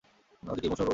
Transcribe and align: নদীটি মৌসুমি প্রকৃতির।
নদীটি 0.43 0.67
মৌসুমি 0.67 0.77
প্রকৃতির। 0.77 0.89